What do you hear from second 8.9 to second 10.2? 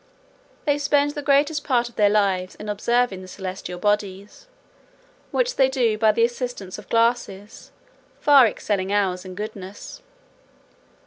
ours in goodness.